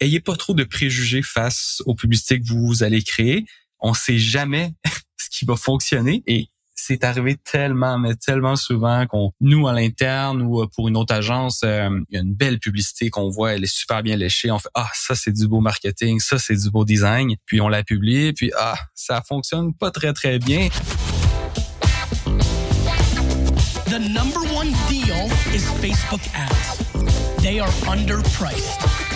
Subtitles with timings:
[0.00, 3.44] ayez pas trop de préjugés face aux publicités que vous allez créer.
[3.80, 4.72] On sait jamais
[5.18, 10.40] ce qui va fonctionner et c'est arrivé tellement, mais tellement souvent qu'on, nous à l'interne
[10.42, 13.52] ou euh, pour une autre agence, euh, il y a une belle publicité qu'on voit,
[13.52, 14.50] elle est super bien léchée.
[14.50, 17.68] On fait ah ça c'est du beau marketing, ça c'est du beau design, puis on
[17.68, 20.68] l'a publié, puis ah ça fonctionne pas très très bien.
[23.86, 26.78] The number one deal is Facebook ads.
[27.42, 29.09] They are underpriced.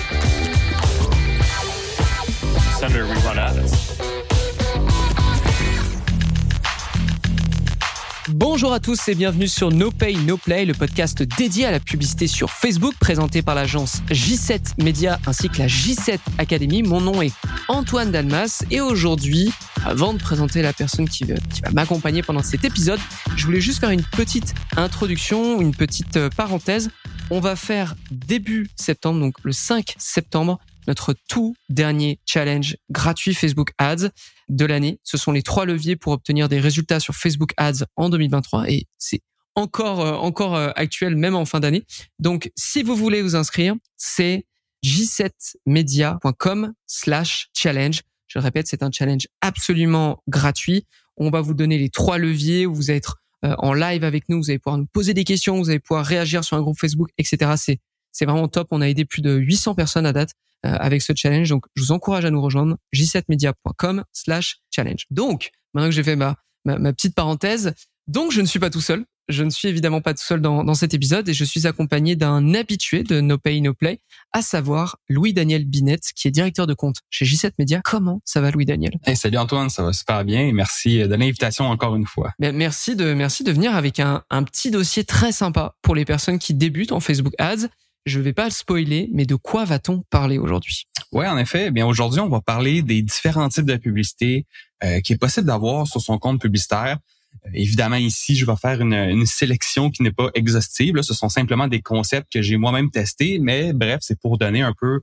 [8.28, 11.80] Bonjour à tous et bienvenue sur No Pay No Play, le podcast dédié à la
[11.80, 16.82] publicité sur Facebook présenté par l'agence J7 Media ainsi que la J7 Academy.
[16.82, 17.32] Mon nom est
[17.68, 19.50] Antoine Dalmas et aujourd'hui,
[19.86, 23.00] avant de présenter la personne qui va, va m'accompagner pendant cet épisode,
[23.34, 26.90] je voulais juste faire une petite introduction, une petite euh, parenthèse.
[27.30, 33.72] On va faire début septembre, donc le 5 septembre, notre tout dernier challenge gratuit Facebook
[33.78, 34.10] Ads
[34.48, 34.98] de l'année.
[35.02, 38.86] Ce sont les trois leviers pour obtenir des résultats sur Facebook Ads en 2023 et
[38.98, 39.20] c'est
[39.54, 41.84] encore euh, encore euh, actuel même en fin d'année.
[42.18, 44.46] Donc si vous voulez vous inscrire, c'est
[44.84, 48.02] j7media.com slash challenge.
[48.26, 50.86] Je le répète, c'est un challenge absolument gratuit.
[51.16, 54.38] On va vous donner les trois leviers vous allez être euh, en live avec nous,
[54.38, 57.10] vous allez pouvoir nous poser des questions, vous allez pouvoir réagir sur un groupe Facebook,
[57.18, 57.52] etc.
[57.56, 57.78] C'est
[58.14, 58.68] c'est vraiment top.
[58.70, 60.30] On a aidé plus de 800 personnes à date
[60.64, 61.50] euh, avec ce challenge.
[61.50, 65.04] Donc, je vous encourage à nous rejoindre j7media.com slash challenge.
[65.10, 67.74] Donc, maintenant que j'ai fait ma, ma, petite parenthèse,
[68.06, 69.04] donc je ne suis pas tout seul.
[69.28, 72.14] Je ne suis évidemment pas tout seul dans, dans cet épisode et je suis accompagné
[72.14, 74.00] d'un habitué de No Pay No Play,
[74.32, 77.80] à savoir Louis-Daniel Binet, qui est directeur de compte chez J7 Media.
[77.84, 78.92] Comment ça va, Louis-Daniel?
[79.14, 82.32] Salut Antoine, ça va super bien et merci de l'invitation encore une fois.
[82.38, 86.38] merci de merci de venir avec un, un petit dossier très sympa pour les personnes
[86.38, 87.68] qui débutent en Facebook Ads
[88.06, 90.86] je vais pas le spoiler, mais de quoi va-t-on parler aujourd'hui?
[91.12, 91.66] Oui, en effet.
[91.66, 94.46] Eh bien aujourd'hui, on va parler des différents types de publicité
[94.82, 96.98] euh, qui est possible d'avoir sur son compte publicitaire.
[97.46, 101.00] Euh, évidemment, ici, je vais faire une, sélection qui n'est pas exhaustive.
[101.02, 104.74] Ce sont simplement des concepts que j'ai moi-même testés, mais bref, c'est pour donner un
[104.78, 105.00] peu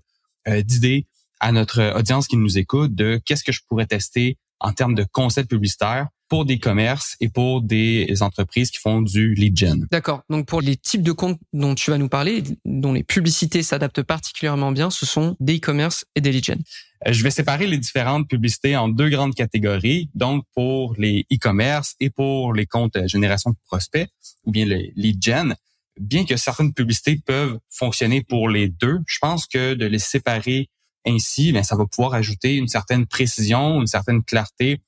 [0.48, 1.06] euh, d'idées
[1.40, 5.06] à notre audience qui nous écoute de qu'est-ce que je pourrais tester en termes de
[5.12, 9.86] concepts publicitaires pour des commerces et pour des entreprises qui font du lead gen.
[9.92, 10.24] D'accord.
[10.30, 14.04] Donc pour les types de comptes dont tu vas nous parler, dont les publicités s'adaptent
[14.04, 16.62] particulièrement bien, ce sont des e-commerce et des lead gen.
[17.06, 20.10] Euh, je vais séparer les différentes publicités en deux grandes catégories.
[20.16, 24.08] Donc pour les e-commerce et pour les comptes euh, génération de prospects
[24.46, 25.54] ou bien le lead gen.
[26.00, 30.70] Bien que certaines publicités peuvent fonctionner pour les deux, je pense que de les séparer
[31.06, 34.82] ainsi, bien, ça va pouvoir ajouter une certaine précision, une certaine clarté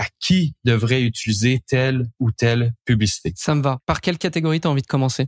[0.00, 3.34] à qui devrait utiliser telle ou telle publicité.
[3.36, 3.80] Ça me va.
[3.84, 5.26] Par quelle catégorie tu as envie de commencer?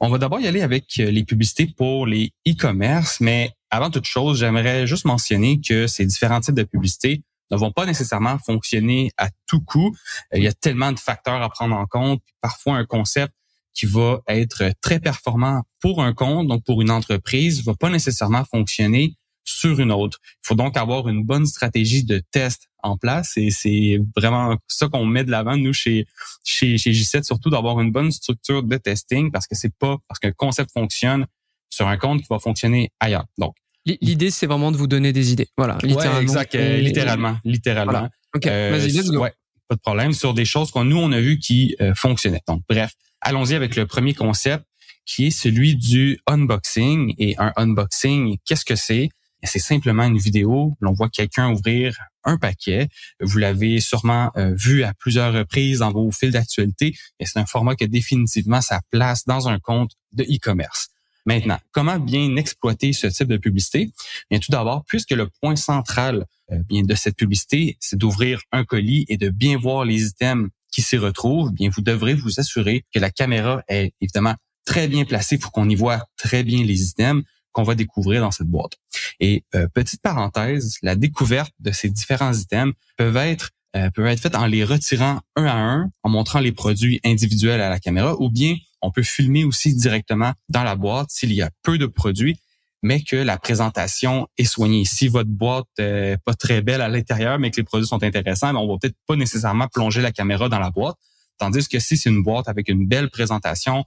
[0.00, 4.06] On va d'abord y aller avec euh, les publicités pour les e-commerce, mais avant toute
[4.06, 9.10] chose, j'aimerais juste mentionner que ces différents types de publicités ne vont pas nécessairement fonctionner
[9.18, 9.94] à tout coup.
[10.34, 12.22] Il y a tellement de facteurs à prendre en compte.
[12.40, 13.34] Parfois, un concept
[13.74, 18.44] qui va être très performant pour un compte, donc pour une entreprise, va pas nécessairement
[18.46, 19.18] fonctionner
[19.48, 20.18] sur une autre.
[20.44, 24.88] Il faut donc avoir une bonne stratégie de test en place et c'est vraiment ça
[24.88, 26.06] qu'on met de l'avant nous chez
[26.44, 30.20] chez chez J7 surtout d'avoir une bonne structure de testing parce que c'est pas parce
[30.20, 31.26] qu'un concept fonctionne
[31.70, 33.24] sur un compte qui va fonctionner ailleurs.
[33.38, 33.54] Donc
[33.84, 35.48] l'idée c'est vraiment de vous donner des idées.
[35.56, 36.20] Voilà, littéralement.
[36.20, 38.08] exact, euh, littéralement, littéralement.
[38.34, 39.26] OK, euh, vas-y, let's go.
[39.66, 42.42] pas de problème sur des choses qu'on nous on a vu qui euh, fonctionnaient.
[42.46, 42.92] Donc bref,
[43.22, 44.64] allons-y avec le premier concept
[45.08, 49.08] qui est celui du unboxing et un unboxing, qu'est-ce que c'est?
[49.44, 50.76] C'est simplement une vidéo.
[50.80, 52.88] L'on voit quelqu'un ouvrir un paquet.
[53.20, 56.96] Vous l'avez sûrement euh, vu à plusieurs reprises dans vos fils d'actualité.
[57.20, 60.88] C'est un format qui a définitivement sa place dans un compte de e-commerce.
[61.26, 63.92] Maintenant, comment bien exploiter ce type de publicité?
[64.30, 69.04] Bien tout d'abord, puisque le point central euh, de cette publicité, c'est d'ouvrir un colis
[69.08, 72.98] et de bien voir les items qui s'y retrouvent, bien vous devrez vous assurer que
[72.98, 74.34] la caméra est évidemment
[74.64, 78.30] très bien placée pour qu'on y voit très bien les items qu'on va découvrir dans
[78.30, 78.72] cette boîte.
[79.20, 84.20] Et euh, petite parenthèse, la découverte de ces différents items peuvent être euh, peut être
[84.20, 88.14] faite en les retirant un à un, en montrant les produits individuels à la caméra,
[88.18, 91.84] ou bien on peut filmer aussi directement dans la boîte s'il y a peu de
[91.84, 92.38] produits,
[92.82, 94.84] mais que la présentation est soignée.
[94.86, 98.54] Si votre boîte est pas très belle à l'intérieur, mais que les produits sont intéressants,
[98.54, 100.96] ben, on va peut-être pas nécessairement plonger la caméra dans la boîte.
[101.38, 103.84] Tandis que si c'est une boîte avec une belle présentation,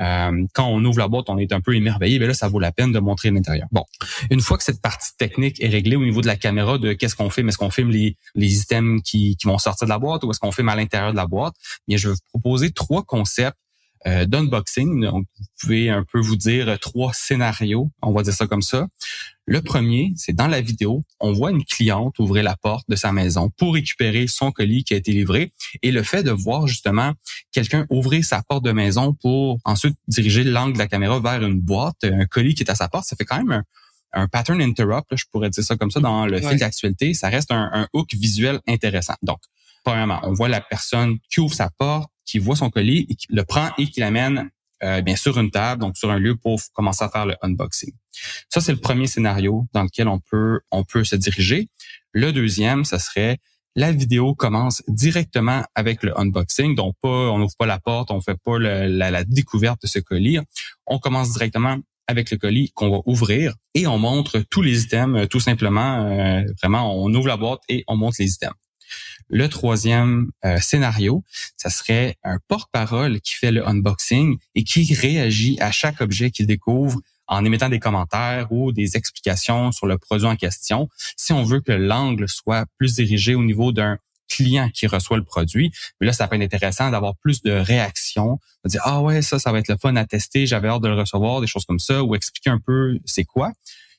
[0.00, 2.60] euh, quand on ouvre la boîte, on est un peu émerveillé, mais là, ça vaut
[2.60, 3.68] la peine de montrer l'intérieur.
[3.72, 3.84] Bon,
[4.30, 7.16] une fois que cette partie technique est réglée au niveau de la caméra, de qu'est-ce
[7.16, 10.24] qu'on fait, est-ce qu'on filme les, les items qui, qui vont sortir de la boîte
[10.24, 11.54] ou est-ce qu'on filme à l'intérieur de la boîte,
[11.86, 13.56] bien, je vais vous proposer trois concepts
[14.06, 15.00] euh, d'unboxing.
[15.02, 18.86] Donc, vous pouvez un peu vous dire trois scénarios, on va dire ça comme ça.
[19.46, 23.12] Le premier, c'est dans la vidéo, on voit une cliente ouvrir la porte de sa
[23.12, 25.52] maison pour récupérer son colis qui a été livré.
[25.82, 27.14] Et le fait de voir justement
[27.50, 31.60] quelqu'un ouvrir sa porte de maison pour ensuite diriger l'angle de la caméra vers une
[31.60, 33.62] boîte, un colis qui est à sa porte, ça fait quand même
[34.12, 37.14] un, pattern interrupt, je pourrais dire ça comme ça dans le fil d'actualité.
[37.14, 39.14] Ça reste un, un hook visuel intéressant.
[39.22, 39.38] Donc,
[39.88, 43.42] premièrement, on voit la personne qui ouvre sa porte, qui voit son colis, qui le
[43.42, 44.50] prend et qui l'amène
[44.82, 47.94] euh, bien sur une table, donc sur un lieu pour commencer à faire le unboxing.
[48.50, 51.70] Ça, c'est le premier scénario dans lequel on peut, on peut se diriger.
[52.12, 53.38] Le deuxième, ça serait
[53.76, 58.20] la vidéo commence directement avec le unboxing, donc pas, on n'ouvre pas la porte, on
[58.20, 60.38] fait pas la, découverte de ce colis.
[60.86, 65.28] On commence directement avec le colis qu'on va ouvrir et on montre tous les items,
[65.28, 66.08] tout simplement.
[66.10, 68.54] Euh, vraiment, on ouvre la boîte et on montre les items.
[69.28, 71.22] Le troisième euh, scénario,
[71.56, 76.46] ça serait un porte-parole qui fait le unboxing et qui réagit à chaque objet qu'il
[76.46, 80.88] découvre en émettant des commentaires ou des explications sur le produit en question.
[81.16, 83.98] Si on veut que l'angle soit plus dirigé au niveau d'un
[84.28, 85.72] client qui reçoit le produit.
[86.00, 89.38] Mais là, ça peut être intéressant d'avoir plus de réactions, de dire ah ouais ça,
[89.38, 91.78] ça va être le fun à tester, j'avais hâte de le recevoir, des choses comme
[91.78, 93.52] ça, ou expliquer un peu c'est quoi.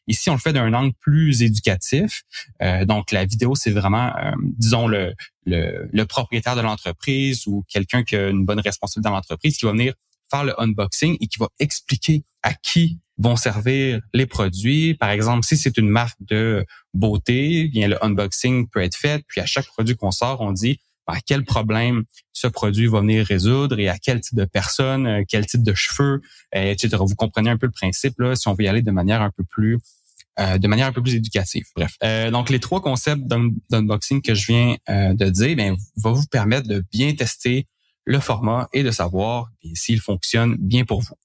[0.09, 2.23] Ici, on le fait d'un angle plus éducatif.
[2.63, 5.13] Euh, donc, la vidéo, c'est vraiment, euh, disons, le,
[5.45, 9.71] le, propriétaire de l'entreprise ou quelqu'un qui a une bonne responsabilité dans l'entreprise qui va
[9.71, 9.93] venir
[10.31, 14.95] faire le unboxing et qui va expliquer à qui vont servir les produits.
[14.95, 16.65] Par exemple, si c'est une marque de
[16.95, 19.23] beauté, bien le unboxing peut être fait.
[19.27, 22.03] Puis à chaque produit qu'on sort, on dit à ben, quel problème
[22.33, 25.73] ce produit va venir résoudre et à quel type de personne, euh, quel type de
[25.73, 26.21] cheveux,
[26.53, 26.97] etc.
[26.99, 29.31] Vous comprenez un peu le principe là, si on veut y aller de manière un
[29.31, 29.79] peu plus
[30.39, 31.65] euh, de manière un peu plus éducative.
[31.75, 33.23] Bref, euh, donc les trois concepts
[33.69, 37.67] d'unboxing que je viens euh, de dire, ben, va vous permettre de bien tester
[38.05, 41.15] le format et de savoir s'il fonctionne bien pour vous.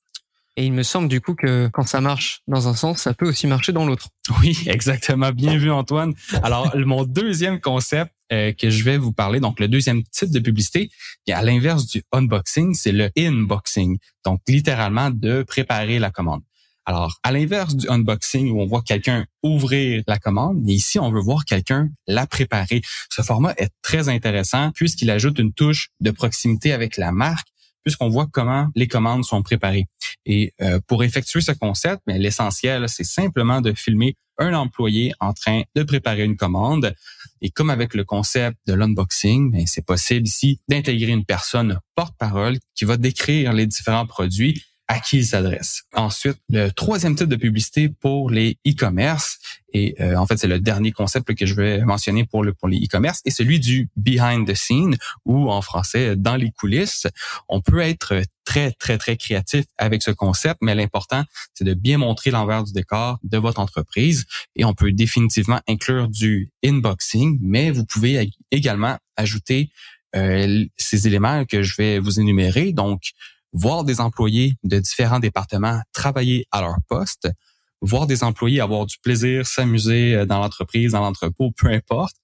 [0.56, 3.28] Et il me semble du coup que quand ça marche dans un sens, ça peut
[3.28, 4.08] aussi marcher dans l'autre.
[4.40, 5.30] Oui, exactement.
[5.30, 6.14] Bien vu, Antoine.
[6.42, 10.90] Alors, mon deuxième concept que je vais vous parler, donc le deuxième type de publicité,
[11.30, 13.98] à l'inverse du unboxing, c'est le inboxing.
[14.24, 16.42] Donc, littéralement, de préparer la commande.
[16.86, 21.10] Alors, à l'inverse du unboxing où on voit quelqu'un ouvrir la commande, mais ici, on
[21.10, 22.82] veut voir quelqu'un la préparer.
[23.10, 27.48] Ce format est très intéressant puisqu'il ajoute une touche de proximité avec la marque
[27.84, 29.86] puisqu'on voit comment les commandes sont préparées.
[30.26, 35.32] Et euh, pour effectuer ce concept, mais l'essentiel, c'est simplement de filmer un employé en
[35.32, 36.94] train de préparer une commande.
[37.40, 42.58] Et comme avec le concept de l'unboxing, ben, c'est possible ici d'intégrer une personne porte-parole
[42.74, 45.84] qui va décrire les différents produits à qui il s'adresse.
[45.94, 49.38] Ensuite, le troisième type de publicité pour les e-commerce,
[49.72, 52.68] et euh, en fait c'est le dernier concept que je vais mentionner pour le pour
[52.68, 57.06] les e-commerce, est celui du behind the scene ou en français dans les coulisses.
[57.48, 61.98] On peut être très très très créatif avec ce concept, mais l'important c'est de bien
[61.98, 67.70] montrer l'envers du décor de votre entreprise et on peut définitivement inclure du inboxing, mais
[67.70, 69.70] vous pouvez également ajouter
[70.14, 72.72] euh, ces éléments que je vais vous énumérer.
[72.72, 73.02] Donc,
[73.54, 77.28] voir des employés de différents départements travailler à leur poste,
[77.80, 82.16] voir des employés avoir du plaisir, s'amuser euh, dans l'entreprise, dans l'entrepôt, peu importe.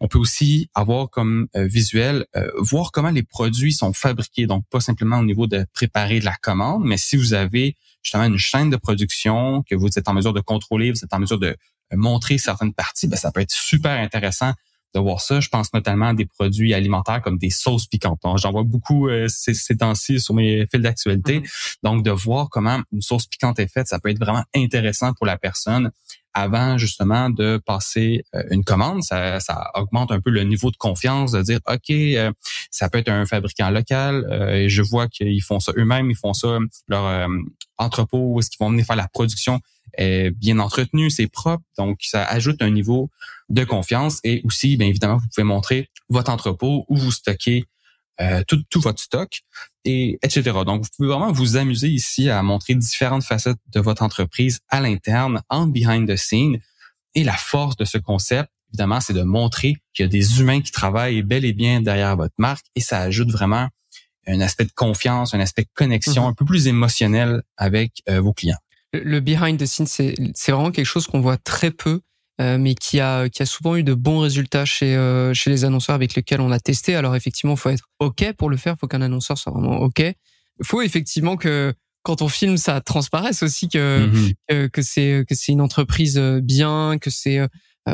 [0.00, 4.64] On peut aussi avoir comme euh, visuel, euh, voir comment les produits sont fabriqués, donc
[4.70, 8.38] pas simplement au niveau de préparer de la commande, mais si vous avez justement une
[8.38, 11.56] chaîne de production que vous êtes en mesure de contrôler, vous êtes en mesure de
[11.94, 14.52] montrer certaines parties, ben, ça peut être super intéressant
[14.94, 15.40] de voir ça.
[15.40, 18.20] Je pense notamment à des produits alimentaires comme des sauces piquantes.
[18.36, 21.40] J'en vois beaucoup euh, ces, ces temps-ci sur mes fils d'actualité.
[21.40, 21.76] Mm-hmm.
[21.82, 25.26] Donc, de voir comment une sauce piquante est faite, ça peut être vraiment intéressant pour
[25.26, 25.90] la personne
[26.34, 29.02] avant justement de passer euh, une commande.
[29.02, 32.32] Ça, ça, augmente un peu le niveau de confiance, de dire, OK, euh,
[32.70, 36.32] ça peut être un fabricant local et je vois qu'ils font ça eux-mêmes, ils font
[36.32, 37.28] ça, leur
[37.76, 39.60] entrepôt, où est-ce qu'ils vont venir faire la production
[39.94, 43.10] est bien entretenu, c'est propre, donc ça ajoute un niveau
[43.48, 47.64] de confiance et aussi, bien évidemment, vous pouvez montrer votre entrepôt où vous stockez
[48.20, 49.42] euh, tout, tout, votre stock
[49.84, 50.42] et etc.
[50.66, 54.80] Donc, vous pouvez vraiment vous amuser ici à montrer différentes facettes de votre entreprise à
[54.80, 56.58] l'interne, en behind the scene.
[57.14, 60.60] Et la force de ce concept, évidemment, c'est de montrer qu'il y a des humains
[60.60, 63.68] qui travaillent bel et bien derrière votre marque et ça ajoute vraiment
[64.26, 66.30] un aspect de confiance, un aspect de connexion mm-hmm.
[66.30, 68.58] un peu plus émotionnel avec euh, vos clients.
[68.92, 72.00] Le, behind the scenes, c'est vraiment quelque chose qu'on voit très peu,
[72.40, 75.64] euh, mais qui a, qui a souvent eu de bons résultats chez, euh, chez les
[75.64, 76.94] annonceurs avec lesquels on a testé.
[76.94, 79.80] Alors effectivement, il faut être OK pour le faire, il faut qu'un annonceur soit vraiment
[79.80, 80.00] OK.
[80.00, 80.14] Il
[80.64, 84.34] faut effectivement que quand on filme, ça transparaisse aussi que, mm-hmm.
[84.48, 87.40] que, que c'est que c'est une entreprise bien, que c'est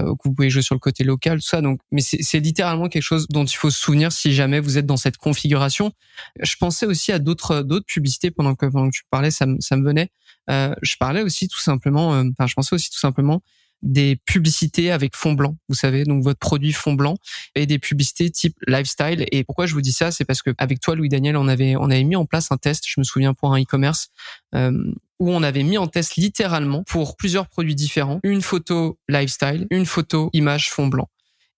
[0.02, 1.60] que vous pouvez jouer sur le côté local, tout ça.
[1.60, 4.86] Donc, mais c'est littéralement quelque chose dont il faut se souvenir si jamais vous êtes
[4.86, 5.92] dans cette configuration.
[6.40, 9.76] Je pensais aussi à d'autres d'autres publicités pendant que pendant que tu parlais, ça, ça
[9.76, 10.10] me venait.
[10.48, 13.42] je parlais aussi tout simplement, enfin, je pensais aussi tout simplement
[13.84, 17.16] des publicités avec fond blanc, vous savez, donc votre produit fond blanc
[17.54, 19.26] et des publicités type lifestyle.
[19.30, 21.76] Et pourquoi je vous dis ça, c'est parce que avec toi, Louis Daniel, on avait
[21.76, 22.84] on avait mis en place un test.
[22.86, 24.08] Je me souviens pour un e-commerce
[24.54, 24.72] euh,
[25.20, 29.86] où on avait mis en test littéralement pour plusieurs produits différents une photo lifestyle, une
[29.86, 31.08] photo image fond blanc.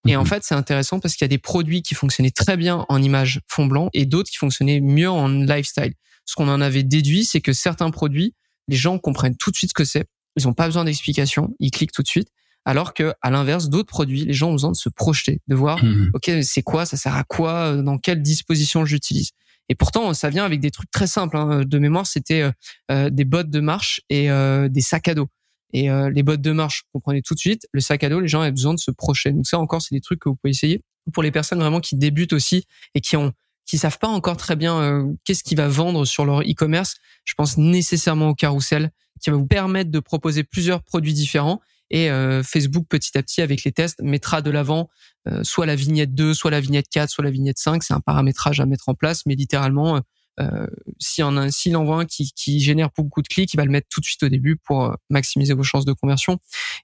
[0.09, 0.27] Et en mhm.
[0.27, 3.41] fait, c'est intéressant parce qu'il y a des produits qui fonctionnaient très bien en image
[3.49, 5.95] fond blanc et d'autres qui fonctionnaient mieux en lifestyle.
[6.25, 8.35] Ce qu'on en avait déduit, c'est que certains produits,
[8.69, 10.07] les gens comprennent tout de suite ce que c'est
[10.37, 12.29] ils n'ont pas besoin d'explication, ils cliquent tout de suite.
[12.67, 15.83] Alors que, à l'inverse, d'autres produits, les gens ont besoin de se projeter, de voir,
[15.83, 16.11] mhm.
[16.15, 19.31] ok, c'est quoi, ça sert à quoi, euh, dans quelle disposition j'utilise.
[19.69, 21.37] Et pourtant, ça vient avec des trucs très simples.
[21.37, 21.63] Hein.
[21.65, 22.51] De mémoire, c'était euh,
[22.91, 24.29] euh, des bottes de marche et
[24.69, 25.29] des sacs à dos.
[25.73, 27.67] Et les bottes de marche, vous comprenez tout de suite.
[27.73, 29.33] Le sac à dos, les gens avaient besoin de se projeter.
[29.33, 30.81] Donc ça, encore, c'est des trucs que vous pouvez essayer.
[31.13, 32.65] Pour les personnes vraiment qui débutent aussi
[32.95, 33.33] et qui ont
[33.67, 37.59] qui savent pas encore très bien qu'est-ce qui va vendre sur leur e-commerce, je pense
[37.59, 41.61] nécessairement au carrousel qui va vous permettre de proposer plusieurs produits différents.
[41.91, 44.89] Et euh, Facebook, petit à petit, avec les tests, mettra de l'avant
[45.29, 47.83] euh, soit la vignette 2, soit la vignette 4, soit la vignette 5.
[47.83, 50.03] C'est un paramétrage à mettre en place, mais littéralement,
[50.39, 50.67] euh,
[50.99, 54.01] s'il en a, un qui, qui génère beaucoup de clics, il va le mettre tout
[54.01, 56.39] de suite au début pour euh, maximiser vos chances de conversion.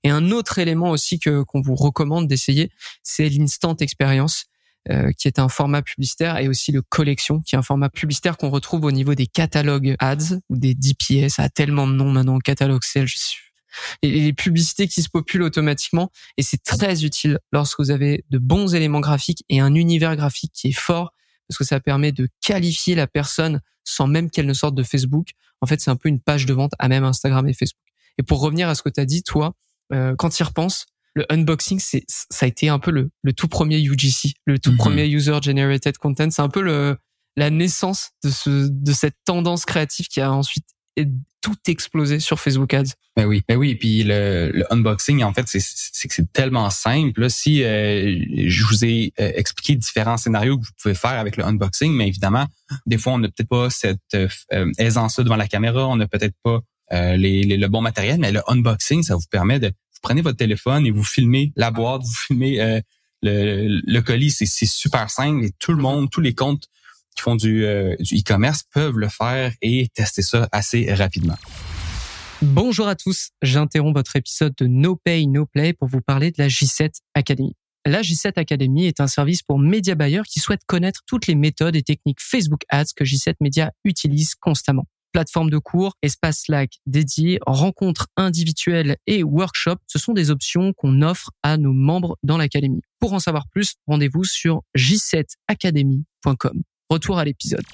[0.04, 2.70] Et un autre élément aussi que qu'on vous recommande d'essayer,
[3.02, 4.46] c'est l'instant expérience.
[4.90, 8.36] Euh, qui est un format publicitaire, et aussi le collection, qui est un format publicitaire
[8.36, 11.34] qu'on retrouve au niveau des catalogues ads ou des DPS.
[11.34, 13.06] Ça a tellement de noms maintenant, catalogue sales.
[14.02, 18.38] Et les publicités qui se populent automatiquement, et c'est très utile lorsque vous avez de
[18.38, 21.12] bons éléments graphiques et un univers graphique qui est fort,
[21.46, 25.28] parce que ça permet de qualifier la personne sans même qu'elle ne sorte de Facebook.
[25.60, 27.86] En fait, c'est un peu une page de vente à même Instagram et Facebook.
[28.18, 29.54] Et pour revenir à ce que tu as dit, toi,
[29.92, 33.32] euh, quand tu y repenses, le unboxing, c'est ça a été un peu le, le
[33.32, 34.76] tout premier UGC, le tout mhm.
[34.78, 36.30] premier user generated content.
[36.30, 36.96] C'est un peu le
[37.36, 40.66] la naissance de ce de cette tendance créative qui a ensuite
[41.40, 42.92] tout explosé sur Facebook Ads.
[43.16, 43.70] Ben oui, ben oui.
[43.70, 47.28] Et puis le, le unboxing, en fait, c'est que c'est tellement simple.
[47.28, 51.44] si euh, je vous ai euh, expliqué différents scénarios que vous pouvez faire avec le
[51.44, 52.46] unboxing, mais évidemment,
[52.86, 56.36] des fois, on n'a peut-être pas cette euh, aisance devant la caméra, on n'a peut-être
[56.42, 59.72] pas les, les, le bon matériel, mais le unboxing, ça vous permet de
[60.02, 62.80] prenez votre téléphone et vous filmez la boîte, vous filmez euh,
[63.22, 64.30] le, le, colis.
[64.30, 66.68] C'est super simple et tout le monde, tous les comptes
[67.14, 71.36] qui font du, euh, du e-commerce peuvent le faire et tester ça assez rapidement.
[72.42, 76.36] Bonjour à tous, j'interromps votre épisode de No Pay No Play pour vous parler de
[76.38, 77.54] la J7 Academy.
[77.84, 81.76] La J7 Academy est un service pour média buyers qui souhaitent connaître toutes les méthodes
[81.76, 87.38] et techniques Facebook Ads que J7 Media utilise constamment plateforme de cours, espace Slack dédié,
[87.46, 89.80] rencontres individuelles et workshops.
[89.86, 92.82] Ce sont des options qu'on offre à nos membres dans l'académie.
[92.98, 96.62] Pour en savoir plus, rendez-vous sur j7academy.com.
[96.88, 97.64] Retour à l'épisode.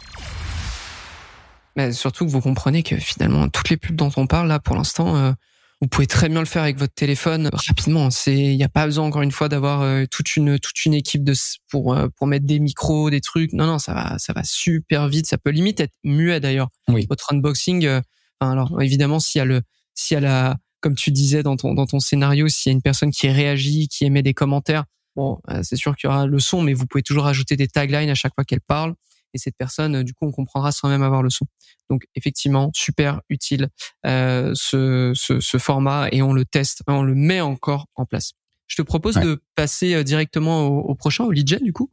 [1.76, 4.74] Mais surtout que vous comprenez que finalement toutes les pubs dont on parle là pour
[4.74, 5.32] l'instant, euh,
[5.80, 8.10] vous pouvez très bien le faire avec votre téléphone rapidement.
[8.10, 10.94] C'est, il n'y a pas besoin encore une fois d'avoir euh, toute une toute une
[10.94, 11.34] équipe de
[11.70, 13.52] pour euh, pour mettre des micros, des trucs.
[13.52, 15.26] Non non, ça va ça va super vite.
[15.26, 16.68] Ça peut limite être muet d'ailleurs.
[16.88, 17.06] Oui.
[17.08, 17.86] Votre unboxing.
[17.86, 18.00] Euh,
[18.40, 19.62] alors évidemment, s'il y a le
[19.94, 22.74] s'il y a la comme tu disais dans ton dans ton scénario, s'il y a
[22.74, 26.38] une personne qui réagit, qui émet des commentaires, bon, c'est sûr qu'il y aura le
[26.38, 28.94] son, mais vous pouvez toujours ajouter des taglines à chaque fois qu'elle parle
[29.34, 31.46] et cette personne, euh, du coup, on comprendra sans même avoir le son.
[31.90, 33.68] Donc, effectivement, super utile
[34.06, 38.32] euh, ce, ce, ce, format et on le teste, on le met encore en place.
[38.66, 41.90] Je te propose de passer euh, directement au, au, prochain, au lead gen, du coup.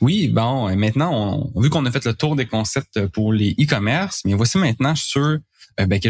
[0.00, 4.22] Oui, bon, maintenant, on, vu qu'on a fait le tour des concepts pour les e-commerce,
[4.24, 5.38] mais voici maintenant sur
[5.76, 6.08] ben, que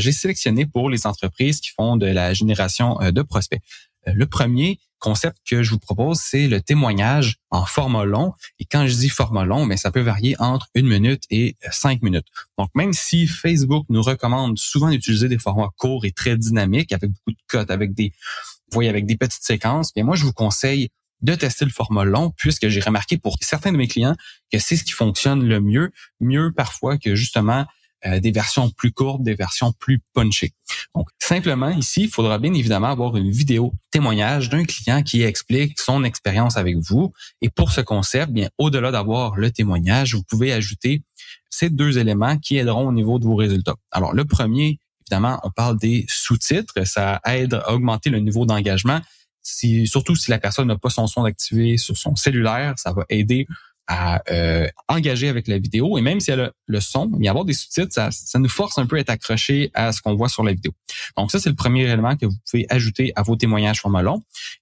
[0.00, 3.60] j'ai sélectionné pour les entreprises qui font de la génération de prospects.
[4.06, 8.32] Le premier concept que je vous propose, c'est le témoignage en format long.
[8.58, 12.02] Et quand je dis format long, mais ça peut varier entre une minute et cinq
[12.02, 12.26] minutes.
[12.58, 17.10] Donc, même si Facebook nous recommande souvent d'utiliser des formats courts et très dynamiques, avec
[17.10, 20.32] beaucoup de cotes, avec des, vous voyez, avec des petites séquences, bien moi, je vous
[20.32, 20.88] conseille
[21.22, 24.14] de tester le format long, puisque j'ai remarqué pour certains de mes clients
[24.52, 27.66] que c'est ce qui fonctionne le mieux, mieux parfois que justement
[28.06, 30.52] euh, des versions plus courtes, des versions plus punchées.
[30.94, 35.80] Donc, simplement ici, il faudra bien évidemment avoir une vidéo témoignage d'un client qui explique
[35.80, 37.12] son expérience avec vous.
[37.42, 41.02] Et pour ce concept, bien au-delà d'avoir le témoignage, vous pouvez ajouter
[41.50, 43.76] ces deux éléments qui aideront au niveau de vos résultats.
[43.90, 46.74] Alors, le premier, évidemment, on parle des sous-titres.
[46.84, 49.00] Ça aide à augmenter le niveau d'engagement.
[49.42, 53.46] Surtout si la personne n'a pas son son activé sur son cellulaire, ça va aider
[53.86, 55.98] à euh, engager avec la vidéo.
[55.98, 58.86] Et même si elle a le son, y avoir des sous-titres, ça, nous force un
[58.86, 60.72] peu à être accroché à ce qu'on voit sur la vidéo.
[61.16, 64.02] Donc ça, c'est le premier élément que vous pouvez ajouter à vos témoignages format.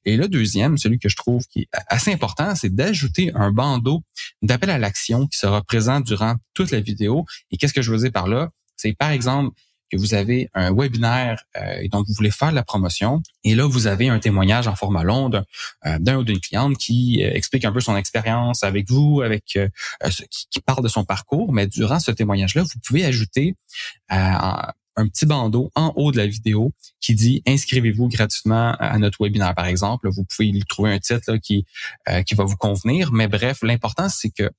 [0.05, 4.03] Et le deuxième, celui que je trouve qui est assez important, c'est d'ajouter un bandeau
[4.43, 7.25] d'appel à l'action qui sera présent durant toute la vidéo.
[7.51, 8.51] Et qu'est-ce que je veux dire par là?
[8.77, 9.51] C'est par exemple
[9.95, 13.87] que vous avez un webinaire euh, dont vous voulez faire la promotion, et là vous
[13.87, 15.45] avez un témoignage en format long d'un
[15.87, 19.69] euh, ou d'une cliente qui euh, explique un peu son expérience avec vous, avec euh,
[20.31, 21.53] qui, qui, parle de son parcours.
[21.53, 23.55] Mais durant ce témoignage-là, vous pouvez ajouter
[24.97, 29.55] un petit bandeau en haut de la vidéo qui dit inscrivez-vous gratuitement à notre webinaire
[29.55, 30.09] par exemple.
[30.09, 31.67] Vous pouvez y trouver un titre qui
[32.27, 34.51] qui va vous convenir, mais bref, l'important c'est que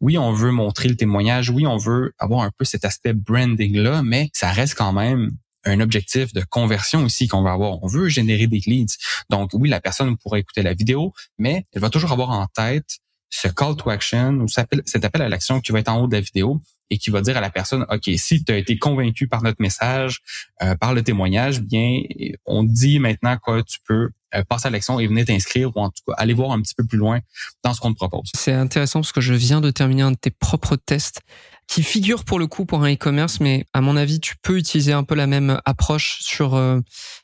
[0.00, 4.02] oui, on veut montrer le témoignage, oui, on veut avoir un peu cet aspect branding-là,
[4.02, 5.30] mais ça reste quand même
[5.64, 7.82] un objectif de conversion aussi qu'on va avoir.
[7.82, 8.96] On veut générer des leads.
[9.30, 12.98] Donc oui, la personne pourra écouter la vidéo, mais elle va toujours avoir en tête
[13.28, 16.14] ce call to action ou cet appel à l'action qui va être en haut de
[16.14, 19.26] la vidéo et qui va dire à la personne, OK, si tu as été convaincu
[19.26, 20.20] par notre message,
[20.62, 22.02] euh, par le témoignage, bien,
[22.44, 24.10] on dit maintenant que tu peux
[24.44, 26.84] passer à l'action et venir t'inscrire ou en tout cas aller voir un petit peu
[26.84, 27.20] plus loin
[27.64, 28.30] dans ce qu'on te propose.
[28.34, 31.20] C'est intéressant parce que je viens de terminer un de tes propres tests
[31.66, 34.92] qui figure pour le coup pour un e-commerce, mais à mon avis, tu peux utiliser
[34.92, 36.80] un peu la même approche sur euh,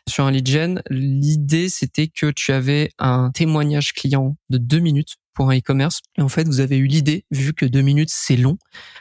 [0.08, 0.82] sur un lead gen.
[0.90, 6.00] L'idée, c'était que tu avais un témoignage client de deux minutes pour un e-commerce.
[6.18, 8.58] Et en fait, vous avez eu l'idée, vu que deux minutes c'est long,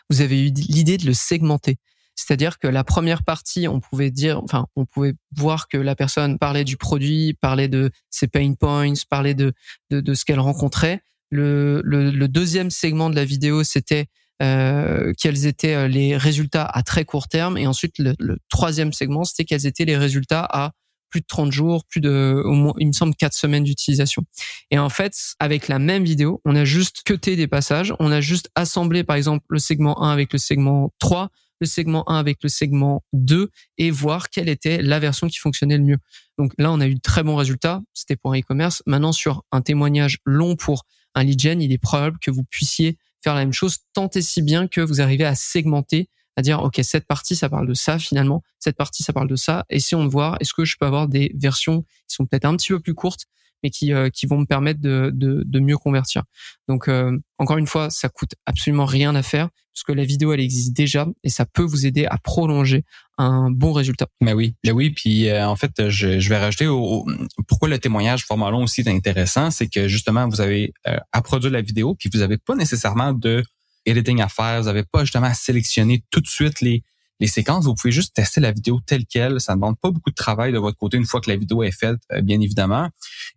[0.10, 1.78] vous avez eu l'idée de le segmenter.
[2.22, 6.38] C'est-à-dire que la première partie, on pouvait dire, enfin, on pouvait voir que la personne
[6.38, 9.54] parlait du produit, parlait de ses pain points, parlait de
[9.90, 11.02] de, de ce qu'elle rencontrait.
[11.30, 14.08] Le, le, le, deuxième segment de la vidéo, c'était
[14.42, 18.92] euh, quels étaient euh, les résultats à très court terme, et ensuite le, le troisième
[18.92, 20.74] segment, c'était quels étaient les résultats à
[21.12, 24.24] plus de 30 jours, plus de, au moins, il me semble, 4 semaines d'utilisation.
[24.72, 28.22] Et en fait, avec la même vidéo, on a juste cuté des passages, on a
[28.22, 31.30] juste assemblé, par exemple, le segment 1 avec le segment 3,
[31.62, 35.78] le segment 1 avec le segment 2 et voir quelle était la version qui fonctionnait
[35.78, 35.98] le mieux.
[36.38, 37.82] Donc là, on a eu de très bons résultats.
[37.94, 38.84] C'était pour un e-commerce.
[38.86, 42.98] Maintenant, sur un témoignage long pour un lead gen, il est probable que vous puissiez
[43.24, 46.64] faire la même chose, tant et si bien que vous arrivez à segmenter à dire
[46.64, 50.04] ok cette partie ça parle de ça finalement cette partie ça parle de ça essayons
[50.04, 52.80] de voir est-ce que je peux avoir des versions qui sont peut-être un petit peu
[52.80, 53.26] plus courtes
[53.64, 56.24] mais qui euh, qui vont me permettre de de, de mieux convertir
[56.68, 60.34] donc euh, encore une fois ça coûte absolument rien à faire parce que la vidéo
[60.34, 62.84] elle existe déjà et ça peut vous aider à prolonger
[63.18, 66.68] un bon résultat mais oui mais oui puis euh, en fait je, je vais rajouter
[66.68, 67.06] au,
[67.48, 70.74] pourquoi le témoignage format long aussi est intéressant c'est que justement vous avez
[71.12, 73.44] à produire la vidéo puis vous avez pas nécessairement de
[73.86, 74.62] editing à faire.
[74.62, 76.84] Vous n'avez pas justement à sélectionner tout de suite les,
[77.22, 77.66] les séquences.
[77.66, 79.40] Vous pouvez juste tester la vidéo telle quelle.
[79.40, 81.64] Ça ne demande pas beaucoup de travail de votre côté une fois que la vidéo
[81.64, 82.90] est faite, euh, bien évidemment.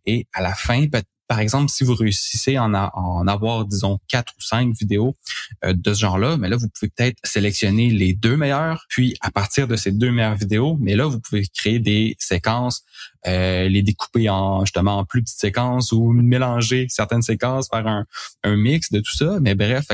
[0.06, 0.86] Et à la fin,
[1.28, 5.16] par exemple, si vous réussissez en, en avoir, disons, quatre ou cinq vidéos
[5.64, 9.30] euh, de ce genre-là, mais là, vous pouvez peut-être sélectionner les deux meilleures, puis à
[9.30, 12.84] partir de ces deux meilleures vidéos, mais là, vous pouvez créer des séquences,
[13.26, 18.04] euh, les découper en justement en plus petites séquences ou mélanger certaines séquences, faire un,
[18.42, 19.38] un mix de tout ça.
[19.40, 19.86] Mais bref,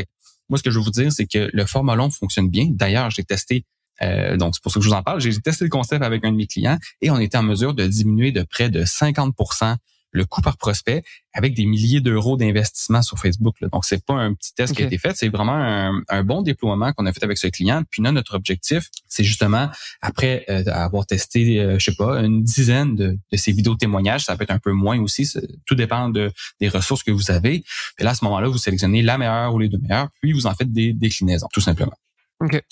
[0.48, 2.66] moi, ce que je veux vous dire, c'est que le format long fonctionne bien.
[2.70, 3.64] D'ailleurs, j'ai testé
[4.02, 5.20] euh, donc, c'est pour ça que je vous en parle.
[5.20, 7.86] J'ai testé le concept avec un de mes clients et on était en mesure de
[7.86, 9.76] diminuer de près de 50%
[10.12, 13.54] le coût par prospect avec des milliers d'euros d'investissement sur Facebook.
[13.60, 13.68] Là.
[13.72, 16.92] Donc, c'est pas un petit test qui a été fait, c'est vraiment un, bon déploiement
[16.92, 17.82] qu'on a fait avec ce client.
[17.88, 19.70] Puis là, notre objectif, c'est justement,
[20.02, 24.36] après euh, avoir testé, euh, je sais pas, une dizaine de, ces vidéos témoignages, ça
[24.36, 25.32] peut être un peu moins aussi,
[25.66, 27.62] tout dépend de, des ressources que vous avez.
[27.98, 30.46] Et là, à ce moment-là, vous sélectionnez la meilleure ou les deux meilleures, puis vous
[30.46, 31.94] en faites des déclinaisons, tout simplement.
[32.42, 32.62] Okay.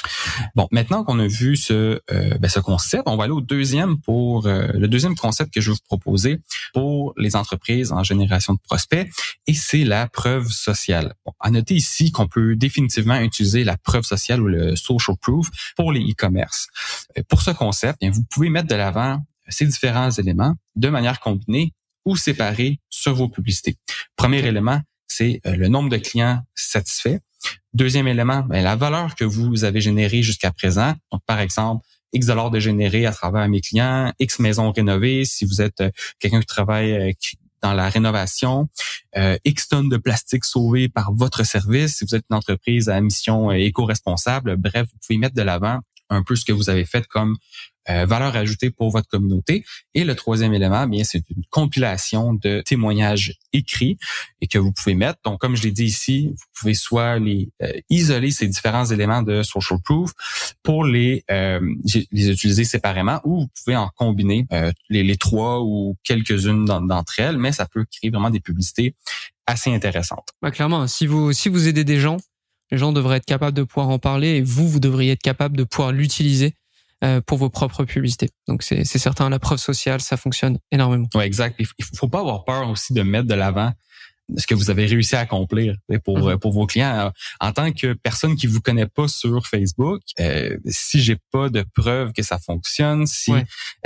[0.54, 4.00] Bon, maintenant qu'on a vu ce euh, ben, ce concept, on va aller au deuxième
[4.00, 6.40] pour euh, le deuxième concept que je vais vous proposer
[6.72, 9.06] pour les entreprises en génération de prospects,
[9.46, 11.12] et c'est la preuve sociale.
[11.26, 15.48] Bon, à noter ici qu'on peut définitivement utiliser la preuve sociale ou le social proof
[15.76, 16.68] pour les e-commerce.
[17.18, 21.20] Euh, pour ce concept, bien, vous pouvez mettre de l'avant ces différents éléments de manière
[21.20, 21.74] combinée
[22.06, 23.76] ou séparée sur vos publicités.
[24.16, 27.18] Premier élément, c'est le nombre de clients satisfaits.
[27.74, 30.94] Deuxième élément, ben, la valeur que vous avez générée jusqu'à présent.
[31.26, 35.60] Par exemple, X dollars de générer à travers mes clients, X maisons rénovées, si vous
[35.60, 37.12] êtes euh, quelqu'un qui travaille euh,
[37.62, 38.68] dans la rénovation,
[39.16, 43.00] euh, X tonnes de plastique sauvées par votre service, si vous êtes une entreprise à
[43.00, 47.06] mission éco-responsable, bref, vous pouvez mettre de l'avant un peu ce que vous avez fait
[47.06, 47.36] comme
[47.90, 49.64] euh, valeur ajoutée pour votre communauté.
[49.94, 53.96] Et le troisième élément, bien, c'est une compilation de témoignages écrits
[54.42, 55.20] et que vous pouvez mettre.
[55.24, 59.22] Donc, comme je l'ai dit ici, vous pouvez soit les euh, isoler ces différents éléments
[59.22, 60.12] de social proof
[60.62, 61.60] pour les euh,
[62.12, 64.46] les utiliser séparément ou vous pouvez en combiner
[64.90, 68.94] les, les trois ou quelques-unes d'entre elles, mais ça peut créer vraiment des publicités
[69.46, 70.28] assez intéressante.
[70.42, 72.18] Bah, clairement, si vous si vous aidez des gens,
[72.70, 75.56] les gens devraient être capables de pouvoir en parler et vous vous devriez être capable
[75.56, 76.54] de pouvoir l'utiliser
[77.04, 78.30] euh, pour vos propres publicités.
[78.48, 81.08] Donc c'est certain, la preuve sociale, ça fonctionne énormément.
[81.14, 81.56] Ouais, exact.
[81.58, 83.72] Il faut pas avoir peur aussi de mettre de l'avant
[84.36, 86.28] ce que vous avez réussi à accomplir pour Mhm.
[86.28, 90.56] euh, pour vos clients en tant que personne qui vous connaît pas sur Facebook euh,
[90.66, 93.32] si j'ai pas de preuves que ça fonctionne si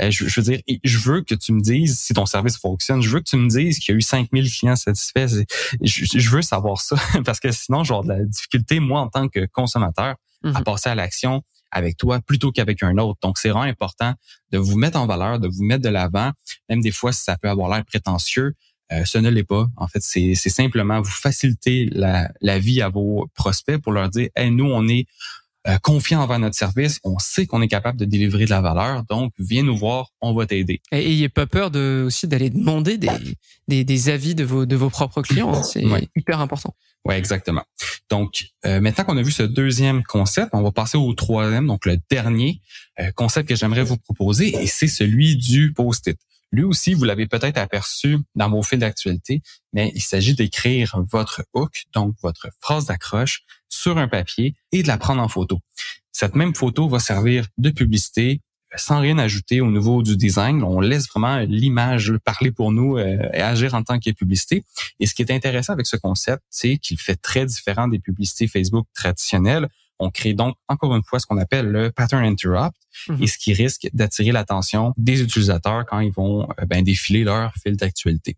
[0.01, 3.01] euh, je, je veux dire je veux que tu me dises si ton service fonctionne
[3.01, 5.43] je veux que tu me dises qu'il y a eu 5000 clients satisfaits
[5.81, 9.29] je, je veux savoir ça parce que sinon avoir de la difficulté moi en tant
[9.29, 10.63] que consommateur à Mhm.
[10.65, 13.17] passer à l'action avec toi plutôt qu'avec un autre.
[13.23, 14.13] Donc, c'est vraiment important
[14.51, 16.31] de vous mettre en valeur, de vous mettre de l'avant,
[16.69, 18.53] même des fois si ça peut avoir l'air prétentieux.
[18.93, 19.67] Euh, ce ne l'est pas.
[19.77, 24.29] En fait, c'est simplement vous faciliter la, la vie à vos prospects pour leur dire,
[24.35, 25.07] hey, nous, on est
[25.67, 29.03] euh, confiants envers notre service, on sait qu'on est capable de délivrer de la valeur,
[29.05, 30.81] donc viens nous voir, on va t'aider.
[30.91, 33.07] Et ayez pas peur de aussi d'aller demander des,
[33.69, 35.53] des des avis de vos de vos propres clients.
[35.53, 35.63] hein.
[35.63, 36.07] C'est Ouais.
[36.17, 36.75] hyper important.
[37.05, 37.63] Ouais, exactement.
[38.09, 41.85] Donc, euh, maintenant qu'on a vu ce deuxième concept, on va passer au troisième, donc
[41.85, 42.61] le dernier
[42.99, 46.17] euh, concept que j'aimerais vous proposer, et c'est celui du post-it.
[46.53, 49.41] Lui aussi, vous l'avez peut-être aperçu dans vos fils d'actualité,
[49.73, 54.87] mais il s'agit d'écrire votre hook, donc votre phrase d'accroche, sur un papier et de
[54.87, 55.59] la prendre en photo.
[56.11, 60.63] Cette même photo va servir de publicité euh, sans rien ajouter au niveau du design.
[60.63, 64.63] On laisse vraiment l'image parler pour nous euh, et agir en tant que publicité.
[64.99, 68.45] Et ce qui est intéressant avec ce concept, c'est qu'il fait très différent des publicités
[68.45, 69.69] Facebook traditionnelles.
[70.03, 72.75] On crée donc encore une fois ce qu'on appelle le pattern interrupt
[73.09, 73.23] Mhm.
[73.23, 77.53] et ce qui risque d'attirer l'attention des utilisateurs quand ils vont euh, ben, défiler leur
[77.55, 78.37] fil d'actualité.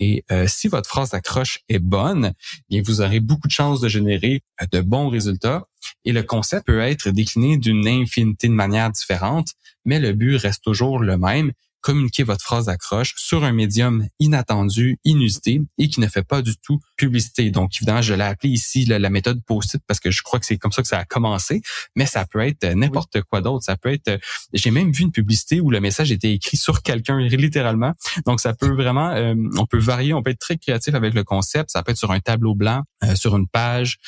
[0.00, 2.32] Et euh, si votre phrase d'accroche est bonne,
[2.68, 5.68] bien vous aurez beaucoup de chances de générer euh, de bons résultats.
[6.04, 9.50] Et le concept peut être décliné d'une infinité de manières différentes,
[9.84, 11.52] mais le but reste toujours le même
[11.84, 16.56] communiquer votre phrase d'accroche sur un médium inattendu, inusité et qui ne fait pas du
[16.56, 17.50] tout publicité.
[17.50, 20.46] Donc, évidemment, je l'ai appelé ici la, la méthode post-it parce que je crois que
[20.46, 21.60] c'est comme ça que ça a commencé,
[21.94, 23.66] mais ça peut être euh, n'importe quoi d'autre.
[23.66, 24.18] Ça peut être, euh,
[24.54, 27.92] j'ai même vu une publicité où le message était écrit sur quelqu'un littéralement.
[28.24, 31.22] Donc, ça peut vraiment, euh, on peut varier, on peut être très créatif avec le
[31.22, 31.70] concept.
[31.70, 32.82] Ça peut être sur un tableau blanc,
[33.14, 33.98] sur une page.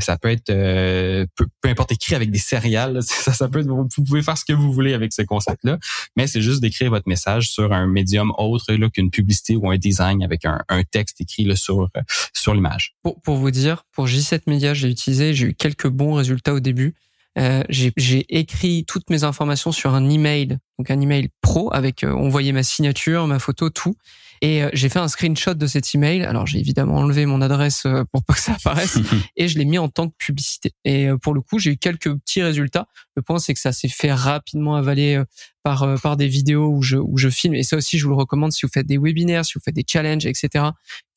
[0.00, 3.02] Ça peut être, peu, peu importe, écrit avec des céréales.
[3.02, 5.78] Ça, ça peut être, vous pouvez faire ce que vous voulez avec ce concept-là,
[6.16, 10.22] mais c'est juste d'écrire votre message sur un médium autre qu'une publicité ou un design
[10.22, 10.58] avec un,
[10.90, 12.94] texte écrit euh, sur l'image.
[13.02, 16.60] Pour, pour vous dire, pour J7 Media, j'ai utilisé, j'ai eu quelques bons résultats au
[16.60, 16.94] début.
[17.38, 22.12] Euh, j'ai écrit toutes mes informations sur un email, donc un email pro avec, euh,
[22.12, 23.96] on voyait ma signature, ma photo, tout.
[24.44, 26.22] Et euh, j'ai fait un screenshot de cet email.
[26.22, 28.98] Alors j'ai évidemment enlevé mon adresse euh, pour pas que ça apparaisse
[29.36, 30.72] et je l'ai mis en tant que publicité.
[30.84, 32.86] Et euh, pour le coup, j'ai eu quelques petits résultats.
[33.16, 35.24] Le point, c'est que ça s'est fait rapidement avaler euh,
[35.62, 37.54] par euh, par des vidéos où je où je filme.
[37.54, 39.74] Et ça aussi, je vous le recommande si vous faites des webinaires, si vous faites
[39.74, 40.66] des challenges, etc.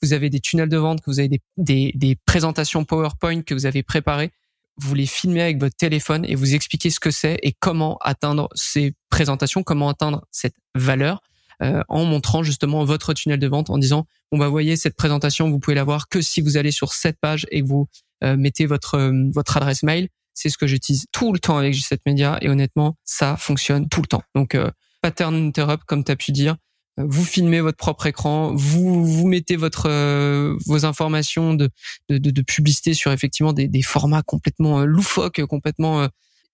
[0.02, 3.54] Vous avez des tunnels de vente, que vous avez des des, des présentations PowerPoint que
[3.54, 4.32] vous avez préparées.
[4.80, 8.50] Vous les filmez avec votre téléphone et vous expliquez ce que c'est et comment atteindre
[8.54, 11.22] ces présentations, comment atteindre cette valeur
[11.64, 15.50] euh, en montrant justement votre tunnel de vente en disant on va voyez cette présentation
[15.50, 17.88] vous pouvez la voir que si vous allez sur cette page et que vous
[18.24, 20.10] euh, mettez votre euh, votre adresse mail.
[20.34, 24.02] C'est ce que j'utilise tout le temps avec G7 Media et honnêtement ça fonctionne tout
[24.02, 24.70] le temps donc euh,
[25.02, 26.56] pattern interrupt comme tu as pu dire
[26.98, 31.70] vous filmez votre propre écran vous vous mettez votre euh, vos informations de,
[32.10, 36.08] de de publicité sur effectivement des, des formats complètement euh, loufoques complètement euh,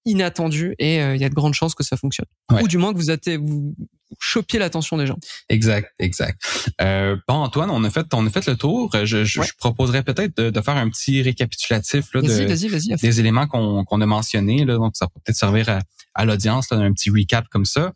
[0.05, 2.61] inattendus et il y a de grandes chances que ça fonctionne Ouais.
[2.61, 3.73] ou du moins que vous atte- vous
[4.19, 5.17] chopiez l'attention des gens
[5.49, 6.41] Exact, exact.
[6.81, 8.91] Euh, bon, Antoine, on a fait, on a fait le tour.
[9.03, 9.45] Je, je, Ouais.
[9.47, 12.27] je proposerais peut-être de, de faire un petit récapitulatif là, de,
[13.01, 14.65] des éléments qu'on qu'on a mentionnés.
[14.65, 15.79] Là, donc, ça peut peut-être servir à,
[16.15, 17.93] à l'audience là, un petit recap comme ça.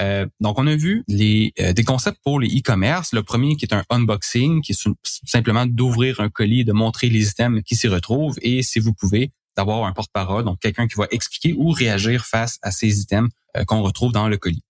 [0.00, 3.12] Euh, donc, on a vu les euh, des concepts pour les e-commerce.
[3.12, 7.08] Le premier qui est un unboxing, qui est sim- simplement d'ouvrir un colis, de montrer
[7.08, 10.94] les items qui s'y retrouvent et si vous pouvez d'avoir un porte-parole, donc quelqu'un qui
[10.96, 14.62] va expliquer ou réagir face à ces items euh, qu'on retrouve dans le colis.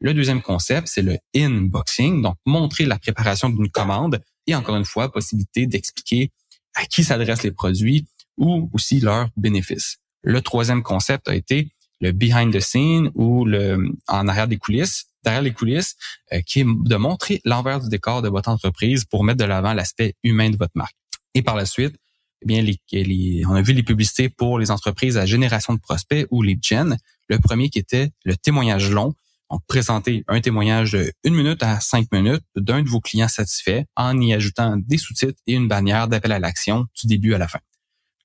[0.00, 4.84] Le deuxième concept, c'est le inboxing, donc montrer la préparation d'une commande et encore une
[4.84, 6.30] fois, possibilité d'expliquer
[6.74, 8.06] à qui s'adressent les produits
[8.36, 9.96] ou aussi leurs bénéfices.
[10.22, 11.68] Le troisième concept a été
[12.00, 15.96] le behind the scene ou le en arrière des coulisses, derrière les coulisses,
[16.32, 19.72] euh, qui est de montrer l'envers du décor de votre entreprise pour mettre de l'avant
[19.74, 20.94] l'aspect humain de votre marque.
[21.34, 21.96] Et par la suite,
[22.42, 25.80] eh bien, les, les- on a vu les publicités pour les entreprises à génération de
[25.80, 26.96] prospects ou les gen.
[27.28, 29.12] Le premier qui était le témoignage long.
[29.50, 33.84] Donc, présenter un témoignage de une minute à cinq minutes d'un de vos clients satisfaits
[33.96, 37.48] en y ajoutant des sous-titres et une bannière d'appel à l'action du début à la
[37.48, 37.60] fin.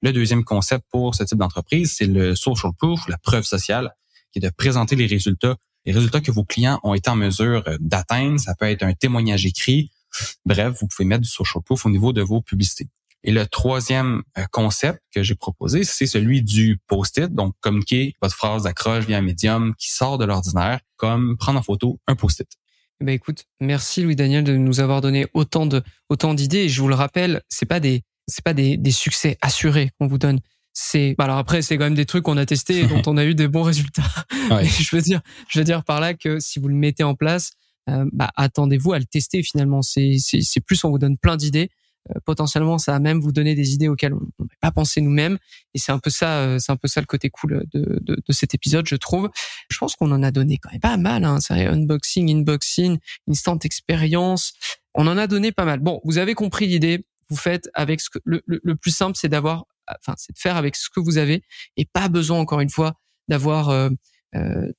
[0.02, 3.96] Le deuxième concept pour ce type d'entreprise, c'est le social proof, la preuve sociale,
[4.32, 5.56] qui est de présenter les résultats,
[5.86, 8.40] les résultats que vos clients ont été en mesure d'atteindre.
[8.40, 9.92] Ça peut être un témoignage écrit,
[10.46, 12.90] Bref, vous pouvez mettre du social proof au niveau de vos publicités.
[13.26, 18.36] Et le troisième euh, concept que j'ai proposé, c'est celui du post-it, donc communiquer votre
[18.36, 22.48] phrase d'accroche via un médium qui sort de l'ordinaire, comme prendre en photo un post-it.
[23.02, 26.60] Eh ben écoute, merci Louis Daniel de nous avoir donné autant de autant d'idées.
[26.60, 30.08] Et je vous le rappelle, c'est pas des c'est pas des, des succès assurés qu'on
[30.08, 30.40] vous donne.
[30.72, 33.18] C'est bah alors après c'est quand même des trucs qu'on a testés et dont on
[33.18, 34.04] a eu des bons résultats.
[34.50, 34.64] Ouais.
[34.66, 37.52] je veux dire je veux dire par là que si vous le mettez en place,
[37.90, 39.82] euh, bah attendez-vous à le tester finalement.
[39.82, 41.70] C'est c'est c'est plus on vous donne plein d'idées.
[42.10, 45.38] Euh, potentiellement ça va même vous donner des idées auxquelles on n'avait pas pensé nous-mêmes.
[45.74, 48.22] Et c'est un peu ça euh, c'est un peu ça le côté cool de, de,
[48.26, 49.30] de cet épisode je trouve.
[49.70, 51.24] Je pense qu'on en a donné quand même pas mal.
[51.24, 51.40] Hein.
[51.40, 54.54] C'est unboxing, inboxing, instant expérience.
[54.96, 55.80] On en a donné pas mal.
[55.80, 57.06] Bon, vous avez compris l'idée.
[57.30, 60.38] Vous faites avec ce que le, le, le plus simple, c'est d'avoir, enfin, c'est de
[60.38, 61.42] faire avec ce que vous avez
[61.78, 63.90] et pas besoin encore une fois d'avoir euh,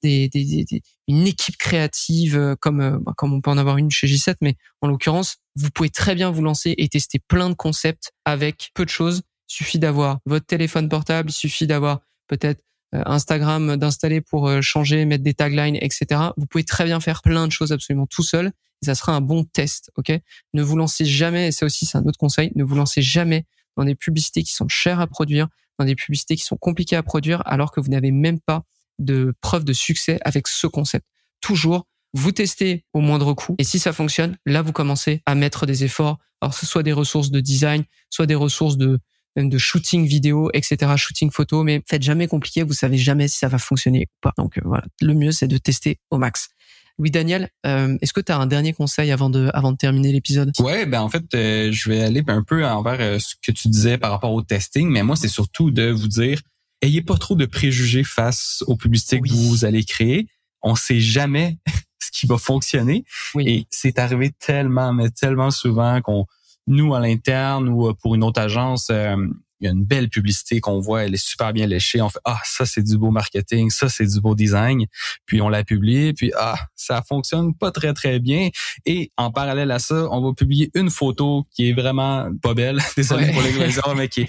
[0.02, 3.58] des, des, des- des- une équipe créative euh, comme euh, bah, comme on peut en
[3.58, 7.18] avoir une chez J7, mais en l'occurrence, vous pouvez très bien vous lancer et tester
[7.18, 9.22] plein de concepts avec peu de choses.
[9.50, 12.62] Il suffit d'avoir votre téléphone portable, il suffit d'avoir peut-être
[12.94, 16.20] euh, Instagram d'installer pour euh, changer, mettre des taglines, etc.
[16.36, 18.52] Vous pouvez très bien faire plein de choses absolument tout seul.
[18.82, 20.12] Et ça sera un bon test, ok?
[20.52, 23.46] Ne vous lancez jamais, et ça aussi c'est un autre conseil, ne vous lancez jamais
[23.76, 27.02] dans des publicités qui sont chères à produire, dans des publicités qui sont compliquées à
[27.02, 28.64] produire, alors que vous n'avez même pas
[28.98, 31.06] de preuve de succès avec ce concept.
[31.40, 35.66] Toujours, vous testez au moindre coût, et si ça fonctionne, là vous commencez à mettre
[35.66, 36.18] des efforts.
[36.40, 39.00] Alors ce soit des ressources de design, soit des ressources de
[39.36, 43.38] même de shooting vidéo, etc., shooting photo, mais faites jamais compliqué, vous savez jamais si
[43.38, 44.32] ça va fonctionner ou pas.
[44.38, 46.48] Donc euh, voilà, le mieux c'est de tester au max.
[46.96, 50.12] Louis Daniel, euh, est-ce que tu as un dernier conseil avant de avant de terminer
[50.12, 50.52] l'épisode?
[50.60, 53.98] Ouais, ben en fait, euh, je vais aller un peu envers ce que tu disais
[53.98, 56.40] par rapport au testing, mais moi, c'est surtout de vous dire,
[56.84, 59.30] ayez pas trop de préjugés face aux publicités Oui.
[59.30, 60.26] que vous allez créer.
[60.62, 61.58] On sait jamais
[61.98, 63.04] ce qui va fonctionner.
[63.34, 63.48] Oui.
[63.48, 66.26] Et c'est arrivé tellement, mais tellement souvent qu'on,
[66.66, 69.16] nous, à l'interne ou euh, pour une autre agence, euh,
[69.60, 72.00] il y a une belle publicité qu'on voit, elle est super bien léchée.
[72.00, 74.84] On fait, ah, ça, c'est du beau marketing, ça, c'est du beau design.
[75.26, 78.50] Puis on l'a publié, puis ah, ça fonctionne pas très, très bien.
[78.86, 82.80] Et en parallèle à ça, on va publier une photo qui est vraiment pas belle.
[82.96, 83.32] Désolé Ouais.
[83.32, 84.26] pour les glaiseurs, mais qui,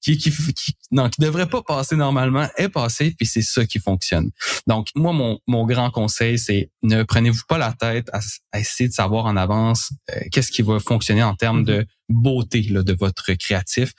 [0.00, 3.78] qui, qui, qui, non, qui devrait pas passer normalement, est passée, puis c'est ça qui
[3.78, 4.30] fonctionne.
[4.66, 8.20] Donc, moi, mon, mon grand conseil, c'est ne prenez-vous pas la tête à,
[8.52, 12.62] à essayer de savoir en avance euh, qu'est-ce qui va fonctionner en termes de beauté
[12.62, 13.92] là, de votre créatif.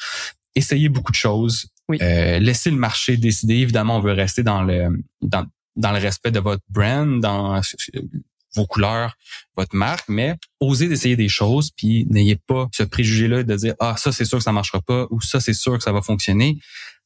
[0.56, 1.68] Essayez beaucoup de choses.
[1.88, 1.98] Oui.
[2.02, 3.56] Euh, laissez le marché décider.
[3.56, 4.90] Évidemment, on veut rester dans le
[5.22, 7.60] dans, dans le respect de votre brand, dans
[8.56, 9.16] vos couleurs,
[9.56, 13.96] votre marque, mais osez d'essayer des choses, puis n'ayez pas ce préjugé-là de dire ah
[13.98, 16.58] ça c'est sûr que ça marchera pas ou ça c'est sûr que ça va fonctionner.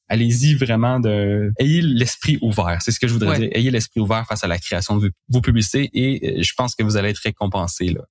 [0.10, 3.40] Allez-y vraiment de ayez l'esprit ouvert, c'est ce que je voudrais Ouais.
[3.40, 3.50] dire.
[3.54, 6.76] Ayez l'esprit ouvert face à la création de vos- vos publicités et euh, je pense
[6.76, 8.02] que vous allez être récompensé là.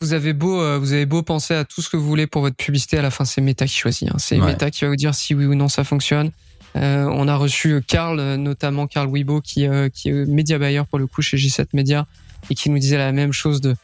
[0.00, 2.42] Vous avez beau, euh, vous avez beau penser à tout ce que vous voulez pour
[2.42, 4.08] votre publicité, à la fin c'est Meta qui choisit.
[4.10, 4.16] hein.
[4.18, 4.48] C'est Ouais.
[4.48, 6.30] Meta qui va vous dire si oui ou non ça fonctionne.
[6.76, 10.82] Euh, on a reçu Karl, euh, notamment Karl Weibo, qui, euh, qui est média buyer
[10.88, 12.06] pour le coup chez G7 Media,
[12.50, 13.74] et qui nous disait la même chose de.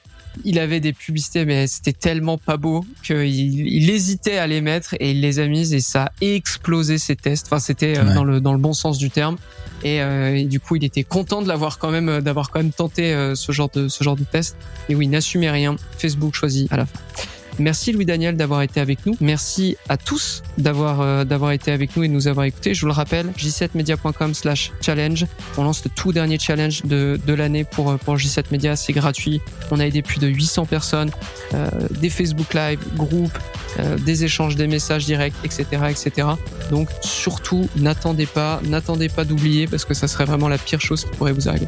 [0.45, 4.95] Il avait des publicités, mais c'était tellement pas beau qu'il il hésitait à les mettre
[4.99, 7.47] et il les a mises et ça a explosé ses tests.
[7.47, 8.15] Enfin, c'était euh, Ouais.
[8.15, 9.37] dans le dans le bon sens du terme.
[9.85, 12.61] Et, euh, et du coup, il était content de l'avoir quand même, euh, d'avoir quand
[12.61, 14.57] même tenté euh, ce genre de ce genre de test.
[14.89, 15.77] Et oui, n'assumez rien.
[15.99, 16.99] Facebook choisit à la fin.
[17.59, 19.17] Merci Louis Daniel d'avoir été avec nous.
[19.21, 22.75] Merci à tous d'avoir euh, d'avoir été avec nous et de nous avoir écoutés.
[22.75, 25.27] Je vous le rappelle, j7media.com slash challenge.
[25.57, 28.77] On lance le tout dernier challenge de, de l'année pour, euh, pour J7 Media.
[28.77, 29.41] C'est gratuit.
[29.71, 31.11] On a aidé plus de 800 personnes,
[31.55, 33.39] euh, des Facebook Live, groupes,
[33.79, 36.29] euh, des échanges, des messages directs, etc., etc.
[36.71, 41.05] Donc surtout, n'attendez pas, n'attendez pas d'oublier parce que ça serait vraiment la pire chose
[41.05, 41.67] qui pourrait vous arriver.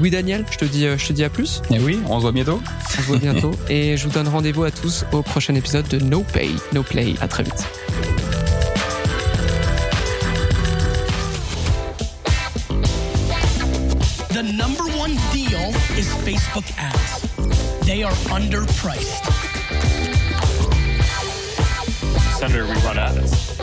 [0.00, 1.62] Louis Daniel, je te dis, euh, je te dis à plus.
[1.70, 2.60] Et oui, on se voit bientôt.
[2.64, 5.98] On se voit bientôt et je vous donne rendez-vous à tous au prochain épisode de
[5.98, 7.14] No Pay, No Play.
[7.20, 7.66] À très vite.
[14.30, 17.22] The number one deal is Facebook ads.
[17.86, 19.24] They are underpriced.
[22.38, 23.56] Senator, we run ads.